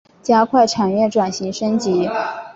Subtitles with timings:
[0.23, 2.09] 加快产业转型升级